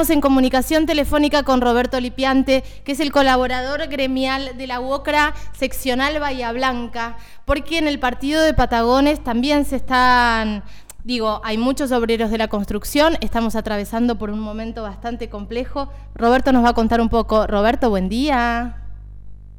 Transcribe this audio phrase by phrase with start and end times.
[0.00, 5.34] estamos en comunicación telefónica con Roberto Lipiante, que es el colaborador gremial de la UOCRA
[5.52, 10.62] seccional Bahía Blanca, porque en el partido de Patagones también se están
[11.04, 15.90] Digo, hay muchos obreros de la construcción, estamos atravesando por un momento bastante complejo.
[16.14, 17.46] Roberto nos va a contar un poco.
[17.46, 18.82] Roberto, buen día.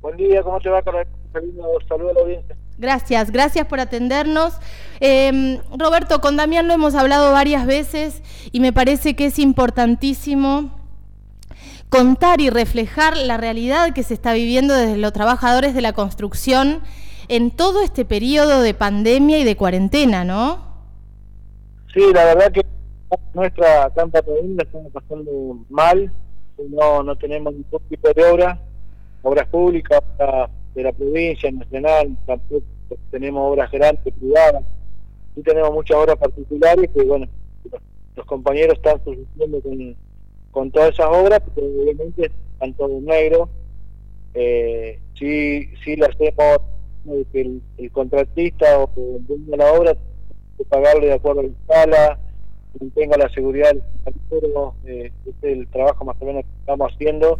[0.01, 2.57] Buen día, ¿cómo te va, Saludos a la audiencia.
[2.81, 4.55] Gracias, gracias por atendernos.
[4.99, 10.71] Em, Roberto, con Damián lo hemos hablado varias veces y me parece que es importantísimo
[11.89, 16.81] contar y reflejar la realidad que se está viviendo desde los trabajadores de la construcción
[17.27, 20.65] en todo este periodo de pandemia y de cuarentena, ¿no?
[21.93, 22.65] Sí, la verdad que
[23.35, 26.11] nuestra campa la estamos pasando mal,
[26.67, 28.59] no, no tenemos ningún tipo de obra,
[29.21, 30.01] obras públicas,
[30.73, 32.65] de la provincia, nacional, tampoco
[33.09, 34.63] tenemos obras grandes, privadas,
[35.35, 37.27] sí tenemos muchas obras particulares que, bueno,
[38.15, 39.95] los, compañeros están subsistiendo con,
[40.51, 43.49] con todas esas obras, pero obviamente están todos negros.
[44.33, 46.61] Eh, sí, sí le hacemos
[47.31, 47.41] que
[47.77, 49.97] el, contratista o el dueño de la obra
[50.57, 52.19] que pagarle de acuerdo a la escala,
[52.79, 53.83] que tenga la seguridad del
[54.85, 57.39] eh, este es el trabajo más o menos que estamos haciendo.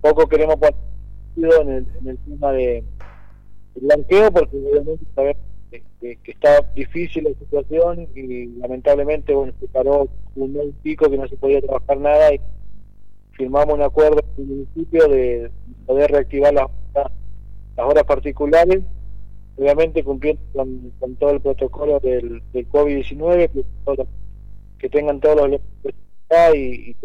[0.00, 0.56] Poco queremos
[1.36, 2.84] en el, en el tema de,
[3.80, 5.42] blanqueo, porque obviamente sabemos
[6.00, 11.26] que, está difícil la situación y lamentablemente bueno se paró un mes pico que no
[11.28, 12.40] se podía trabajar nada y
[13.32, 15.50] firmamos un acuerdo con el municipio de
[15.86, 16.66] poder reactivar las,
[17.76, 18.82] horas particulares,
[19.56, 23.64] obviamente cumpliendo con, todo el protocolo del, del COVID-19,
[24.78, 25.60] que, tengan todos los
[26.54, 26.96] y, y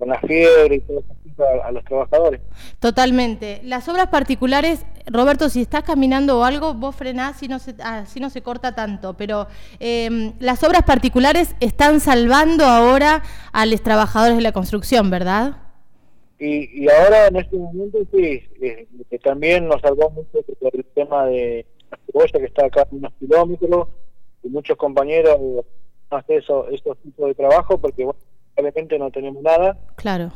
[0.00, 1.20] con la fiebre y todo eso
[1.62, 2.40] a, los trabajadores.
[2.78, 3.60] Totalmente.
[3.64, 8.04] Las obras particulares, Roberto, si estás caminando o algo, vos frenás si no se, ah,
[8.18, 9.46] no se corta tanto, pero
[9.78, 15.58] em, las obras particulares están salvando ahora a los trabajadores de la construcción, ¿verdad?
[16.38, 20.84] Y, y ahora en este momento sí, eh, que también nos salvó mucho por el
[20.94, 23.88] tema de la cebolla que está acá unos kilómetros
[24.42, 25.36] y muchos compañeros
[26.08, 28.18] hacen eso, estos tipos de trabajo porque bueno,
[28.60, 29.78] lamentablemente no tenemos nada.
[29.96, 30.32] Claro.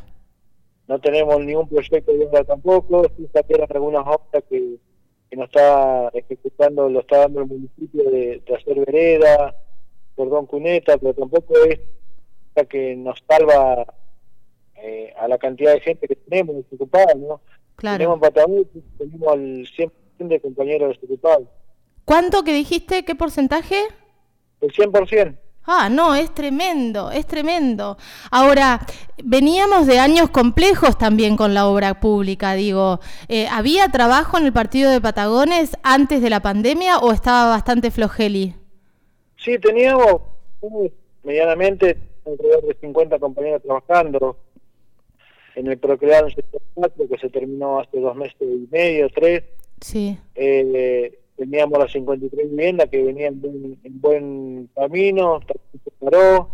[0.86, 4.76] No tenemos ningún proyecto de obra tampoco, sí salieron algunas obras que,
[5.30, 9.54] que nos está ejecutando, lo está dando el municipio de, hacer vereda,
[10.14, 11.80] perdón, cuneta, pero tampoco es
[12.54, 13.86] la que nos salva
[14.76, 17.40] eh, a la cantidad de gente que tenemos desocupada, ¿no?
[17.76, 17.98] Claro.
[17.98, 21.48] Tenemos en tenemos al 100% de compañeros desocupados.
[22.04, 23.04] ¿Cuánto que dijiste?
[23.04, 23.76] ¿Qué porcentaje?
[24.60, 25.38] El 100%.
[25.66, 27.96] Ah, no, es tremendo, es tremendo.
[28.30, 28.80] Ahora,
[29.22, 33.00] veníamos de años complejos también con la obra pública, digo.
[33.28, 37.90] Eh, ¿Había trabajo en el partido de Patagones antes de la pandemia o estaba bastante
[37.90, 38.54] flojeli?
[39.38, 40.20] Sí, teníamos
[41.22, 44.36] medianamente alrededor de 50 compañeros trabajando
[45.54, 46.28] en el Procreado
[46.74, 49.44] 4, que se terminó hace dos meses y medio, tres.
[49.80, 50.18] Sí.
[50.34, 55.40] Eh, teníamos las 53 viviendas que venían en buen, camino,
[55.82, 56.50] se paró,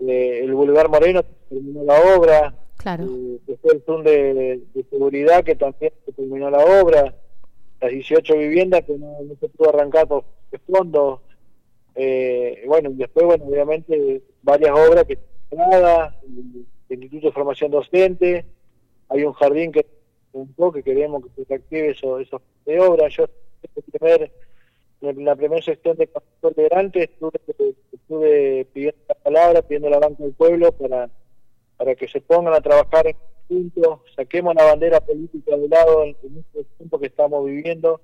[0.00, 3.04] eh, el Boulevard Moreno terminó la obra, claro.
[3.04, 4.60] eh, después el Zoom de,
[4.90, 7.14] seguridad que también se terminó la obra,
[7.80, 10.24] las 18 viviendas que no, se pudo arrancar por
[10.70, 11.22] fondo,
[11.94, 15.18] eh, bueno, y después, bueno, obviamente varias obras que
[15.52, 18.44] nada, el, Instituto de Formación Docente,
[19.08, 19.86] hay un jardín que
[20.32, 23.26] un poco que queremos que se reactive eso, eso de obra, yo
[23.68, 24.32] primer,
[25.00, 27.40] en la primera sesión de Control Liberante estuve,
[27.92, 31.10] estuve pidiendo la palabra, pidiendo la banca del pueblo para,
[31.76, 33.16] para que se pongan a trabajar en
[33.48, 38.00] conjunto, saquemos la bandera política de lado en, este tiempo que estamos viviendo,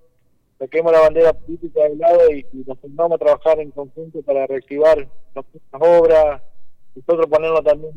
[0.59, 5.09] saquemos la bandera política de lado y, nos pongamos a trabajar en conjunto para reactivar
[5.35, 6.43] las obras,
[6.95, 7.93] nosotros ponerlo también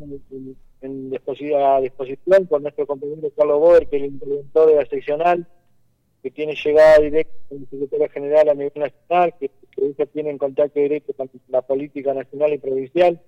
[0.80, 4.86] en, disposición, a disposición con nuestro compañero Carlos Boer, que es el interventor de la
[4.86, 5.46] seccional,
[6.24, 9.50] que tiene llegada directa con el secretario general a nivel nacional, que,
[9.94, 13.20] que tiene en contacto directo con la política nacional y provincial.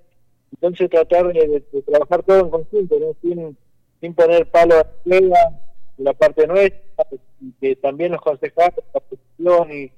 [0.50, 3.14] Entonces tratar de, trabajar todo en conjunto, ¿no?
[3.20, 3.54] sin,
[4.00, 5.60] sin poner palo a la
[5.98, 7.06] la parte nuestra,
[7.60, 9.92] que también los concejales, la oposición y,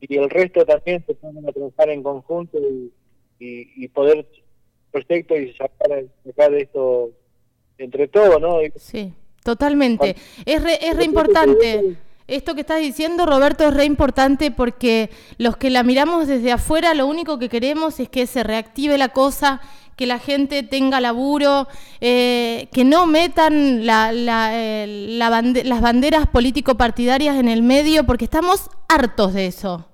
[0.00, 2.92] y el resto también se pongan a trabajar en conjunto y,
[3.38, 4.26] y, poder
[4.90, 7.10] proyectos y sacar, sacar de esto
[7.78, 8.58] entre todos, ¿no?
[8.76, 10.16] Sí, totalmente.
[10.46, 11.96] Es re, es re importante.
[12.26, 16.94] Esto que estás diciendo, Roberto, es re importante porque los que la miramos desde afuera,
[16.94, 19.60] lo único que queremos es que se reactive la cosa,
[19.94, 21.68] que la gente tenga laburo,
[22.00, 24.86] eh, que no metan la, eh,
[25.18, 29.86] las banderas político-partidarias en el medio, porque estamos hartos de eso.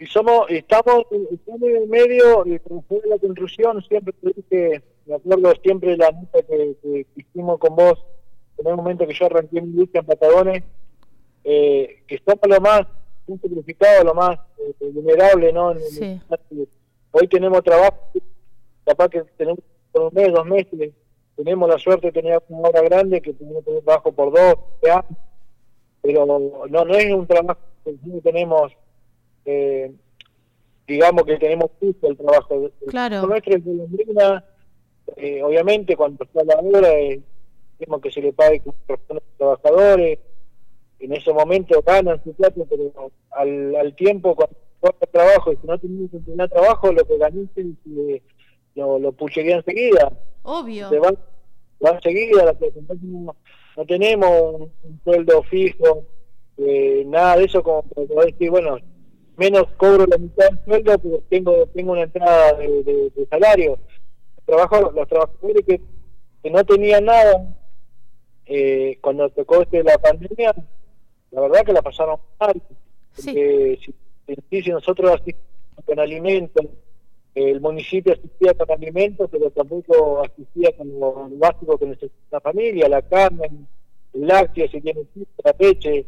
[0.00, 2.60] Y somos, estamos, en el medio, y de
[3.08, 4.12] la construcción siempre
[4.50, 7.98] que me acuerdo siempre la nota que, hicimos con vos
[8.60, 10.62] en el momento que yo arranqué mi lucha en Patagones,
[11.44, 12.82] eh, que estaba lo más
[13.26, 15.74] simplificado, lo más eh, vulnerable, ¿no?
[17.12, 17.96] Hoy tenemos trabajo,
[18.84, 19.60] capaz que tenemos
[19.92, 20.92] por un mes, dos meses,
[21.36, 24.54] tenemos la suerte de tener una hora grande que tenemos tener trabajo por dos,
[24.84, 25.04] años,
[26.02, 28.72] pero no, no es un trabajo que tenemos,
[29.46, 29.92] eh,
[30.86, 32.70] digamos que tenemos justo el trabajo.
[32.88, 33.26] Claro.
[33.26, 34.42] Nuestro es de
[35.16, 36.88] eh, obviamente cuando está la hora,
[38.02, 40.18] que se le pague con los trabajadores,
[41.00, 44.56] en ese momento ganan su plato, pero al, al tiempo, cuando
[45.00, 47.50] el trabajo, y si no tener trabajo, lo que ganen
[48.74, 50.12] lo, lo pucherían enseguida.
[50.42, 50.88] Obvio.
[50.88, 51.18] Se van,
[51.80, 52.54] van enseguida,
[53.02, 53.36] no,
[53.76, 56.04] no tenemos un, sueldo fijo,
[56.58, 58.76] eh, nada de eso como para decir, bueno,
[59.36, 63.78] menos cobro la mitad del sueldo, pero tengo tengo una entrada de, salario.
[64.36, 65.80] Los, trabajadores, los trabajadores que,
[66.42, 67.56] que no tenían nada,
[68.52, 70.52] eh, cuando tocó este la pandemia,
[71.30, 72.60] la verdad que la pasaron mal.
[73.14, 76.66] Porque si, si, nosotros asistimos con alimentos,
[77.36, 82.88] el municipio asistía con alimentos, pero tampoco asistía con lo básico que necesita la familia,
[82.88, 83.50] la carne,
[84.14, 85.06] el lácteo, si tiene
[85.44, 86.06] la leche.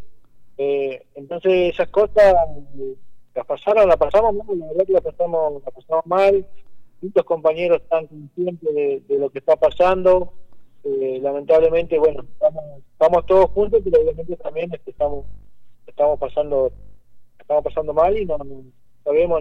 [0.58, 2.34] Eh, entonces esas cosas
[2.76, 2.96] eh,
[3.36, 6.46] las pasaron, la pasamos mal, la verdad que la pasamos, la pasamos mal.
[7.00, 8.74] Muchos compañeros están conscientes
[9.08, 10.32] de, lo que está pasando.
[10.84, 12.24] Eh, lamentablemente, bueno,
[12.92, 15.26] estamos, todos juntos, pero obviamente también estamos
[15.86, 16.72] estamos pasando
[17.38, 18.62] estamos pasando mal y no, no
[19.04, 19.40] sabemos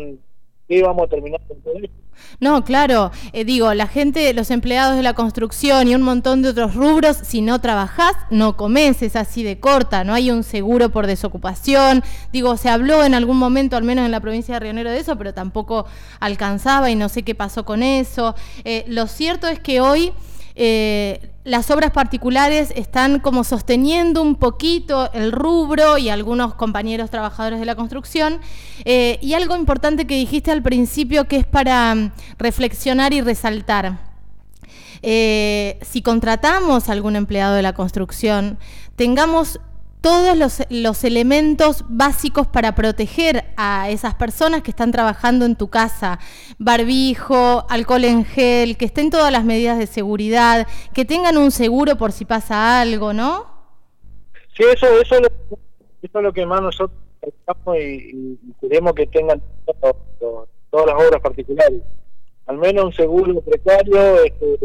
[0.67, 2.01] qué vamos a terminar con todo esto.
[2.39, 6.49] No, claro, eh, digo, la gente, los empleados de la construcción y un montón de
[6.49, 10.89] otros rubros, si no trabajás, no comes, es así de corta, no hay un seguro
[10.89, 12.03] por desocupación.
[12.31, 14.99] Digo, se habló en algún momento, al menos en la provincia de Río Negro, de
[14.99, 15.85] eso, pero tampoco
[16.19, 18.35] alcanzaba y no sé qué pasó con eso.
[18.63, 20.13] Eh, lo cierto es que hoy
[20.56, 27.59] eh, las obras particulares están como sosteniendo un poquito el rubro y algunos compañeros trabajadores
[27.59, 28.39] de la construcción.
[28.86, 34.12] Eh, y algo importante que dijiste al principio que es para mm, reflexionar y resaltar.
[35.01, 38.59] Eh, si contratamos a algún empleado de la construcción,
[38.95, 39.59] tengamos
[40.01, 40.36] todos
[40.69, 46.19] los, elementos básicos para proteger a esas personas que están trabajando en tu casa.
[46.57, 51.98] Barbijo, alcohol en gel, que estén todas las medidas de seguridad, que tengan un seguro
[51.98, 53.45] por si pasa algo, ¿no?
[54.57, 55.27] Sí, eso, eso, es, lo,
[56.01, 59.42] eso es lo que más nosotros estamos y, queremos que tengan
[60.71, 61.81] todas las obras particulares.
[62.47, 64.57] Al menos un seguro precario, este,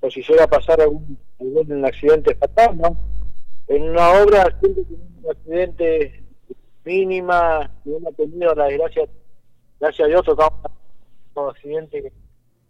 [0.00, 2.96] o si llega a pasar algún, algún accidente fatal, ¿no?
[3.70, 6.24] En una obra siempre tenemos un accidente
[6.84, 9.08] mínima, y hemos tenido la desgracia,
[9.78, 10.60] gracias a Dios tocamos
[11.34, 12.12] un accidente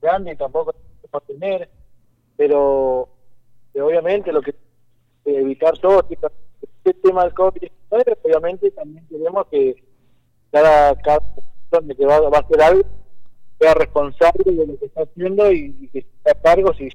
[0.02, 0.74] grande y tampoco
[1.10, 1.70] a tener,
[2.36, 3.08] pero,
[3.74, 4.54] obviamente lo que
[5.24, 7.62] evitar todo este tema del COVID,
[8.22, 9.82] obviamente también queremos que
[10.52, 11.20] cada, cada
[11.70, 12.84] persona que va, a hacer algo
[13.58, 16.90] sea responsable de lo que está haciendo y, que esté a cargo si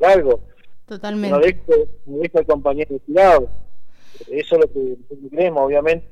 [0.00, 0.40] algo
[0.86, 1.56] Totalmente.
[2.06, 3.48] No deja, el compañero tirado.
[4.28, 6.06] Eso es lo que nosotros queremos, obviamente.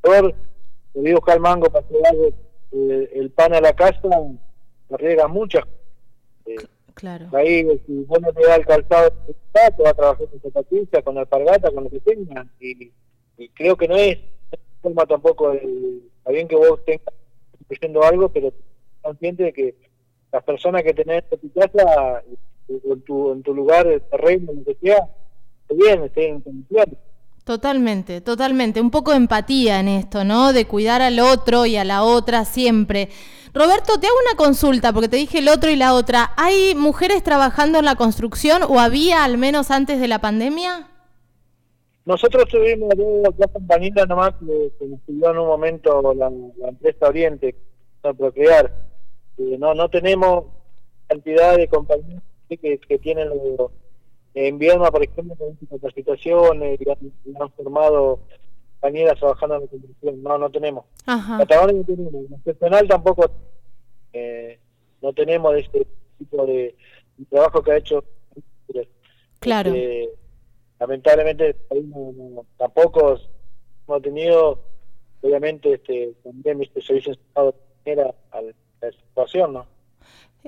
[0.00, 0.34] Por,
[0.94, 2.14] le digo buscar mango para llevar
[2.72, 4.08] eh, el pan a la casa,
[4.90, 5.64] arriesga muchas
[6.46, 6.56] eh,
[6.94, 7.26] Claro.
[7.32, 9.10] Ahí, si vos no te das el calzado,
[9.52, 12.46] te va a trabajar con zapatilla, con alpargata, con lo que tengas.
[12.58, 12.90] Y,
[13.36, 14.18] y creo que no es
[14.80, 17.00] forma tampoco, está bien que vos estés
[17.70, 18.52] haciendo algo, pero
[19.02, 19.74] consciente de que
[20.32, 22.22] las personas que tenés en tu casa
[22.68, 25.08] en tu, en tu lugar de terreno, lo que sea,
[25.70, 26.66] bien, estén en
[27.44, 28.80] Totalmente, totalmente.
[28.80, 30.52] Un poco de empatía en esto, ¿no?
[30.52, 33.08] De cuidar al otro y a la otra siempre.
[33.54, 36.32] Roberto, te hago una consulta, porque te dije el otro y la otra.
[36.36, 40.88] ¿Hay mujeres trabajando en la construcción o había al menos antes de la pandemia?
[42.04, 46.28] Nosotros tuvimos dos, compañeras nomás que, nos pidió en un momento la,
[46.68, 47.54] empresa Oriente,
[48.00, 48.72] para procrear.
[49.38, 50.46] Eh, no, no tenemos
[51.06, 53.70] cantidad de compañeros que, que tienen los,
[54.36, 58.20] en Viedma, por ejemplo, con capacitación, y han, formado
[58.74, 60.22] compañeras trabajando en la construcción.
[60.22, 60.84] No, no tenemos.
[61.06, 61.38] Ajá.
[61.38, 62.14] no tenemos.
[62.30, 63.30] En personal tampoco
[64.12, 64.58] eh,
[65.00, 65.86] no tenemos de este
[66.18, 66.76] tipo de,
[67.30, 68.04] trabajo que ha hecho.
[69.40, 69.70] Claro.
[69.70, 70.10] Este,
[70.78, 71.56] lamentablemente
[72.58, 73.18] tampoco
[73.88, 74.60] hemos tenido,
[75.22, 79.75] obviamente, este, también este servicio a la situación, ¿no?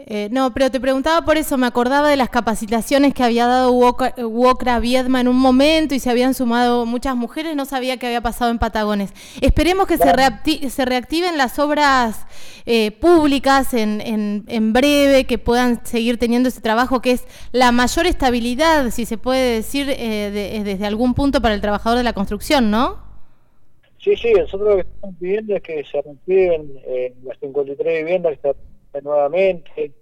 [0.07, 3.73] Eh, no, pero te preguntaba por eso, me acordaba de las capacitaciones que había dado
[3.73, 8.21] Wokra Viedma en un momento y se habían sumado muchas mujeres, no sabía qué había
[8.21, 9.13] pasado en Patagones.
[9.41, 12.27] Esperemos que se, se, reactiven las obras
[12.67, 18.07] eh, públicas en, en, breve, que puedan seguir teniendo ese trabajo que es la mayor
[18.07, 22.71] estabilidad, si se puede decir, eh, desde algún punto para el trabajador de la construcción,
[22.71, 22.99] ¿no?
[23.99, 26.73] Sí, sí, nosotros lo que estamos pidiendo es que se reactiven
[27.25, 28.55] las 53 viviendas que
[29.03, 29.93] nuevamente.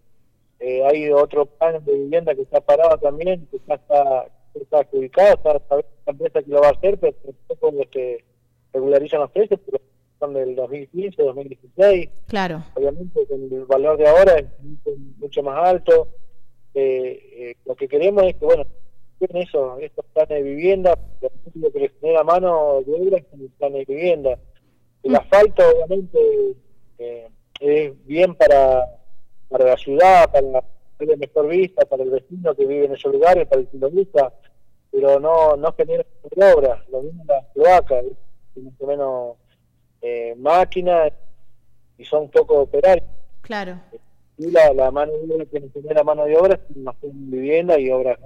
[0.59, 5.35] Eh, hay otro plan de vivienda que está parado también, que ya está, está adjudicado,
[5.35, 7.14] está, está la empresa que lo va a hacer, pero
[7.47, 8.25] tampoco este,
[8.73, 9.81] regularizan los precios, pero
[10.19, 12.09] son del 2015, 2016.
[12.26, 12.64] Claro.
[12.75, 14.47] Obviamente el valor de ahora es
[15.19, 16.09] mucho, más alto.
[16.75, 18.64] Eh, eh, lo que queremos es que, bueno,
[19.21, 20.99] eso, estos planes de vivienda,
[21.55, 24.38] lo que les genera mano de obra es el plan de vivienda.
[25.02, 25.16] El mm.
[25.16, 26.19] asfalto, obviamente,
[26.99, 27.28] eh,
[27.61, 28.87] es bien para,
[29.49, 33.47] para la ciudad, para la mejor vista, para el vecino que vive en esos lugares,
[33.47, 34.33] para el turista,
[34.91, 36.05] pero no, no genera
[36.55, 38.05] obras, lo mismo las cloacas,
[38.57, 39.37] más o menos
[40.03, 41.13] eh, máquinas
[41.99, 43.09] y son poco operarios.
[43.43, 43.81] Claro.
[44.39, 47.91] Y la, la mano de obra que genera mano de obra es más vivienda y
[47.91, 48.19] obras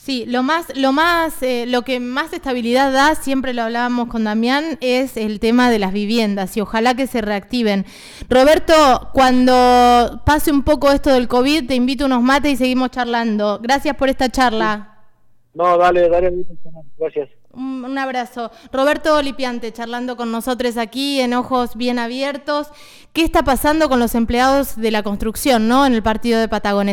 [0.00, 4.22] Sí, lo más, lo más, eh, lo que más estabilidad da, siempre lo hablábamos con
[4.22, 7.84] Damián, es el tema de las viviendas y ojalá que se reactiven.
[8.28, 12.92] Roberto, cuando pase un poco esto del COVID, te invito a unos mates y seguimos
[12.92, 13.58] charlando.
[13.60, 15.00] Gracias por esta charla.
[15.52, 16.32] No, dale, dale,
[16.96, 17.28] gracias.
[17.50, 18.52] Un, un abrazo.
[18.70, 22.68] Roberto Lipiante, charlando con nosotros aquí en Ojos Bien Abiertos.
[23.12, 25.84] ¿Qué está pasando con los empleados de la construcción, no?
[25.84, 26.86] En el partido de Patagones.